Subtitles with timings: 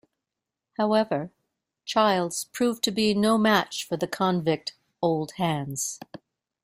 [0.79, 1.29] However,
[1.85, 5.99] Childs proved to be no match for the convict 'old hands'.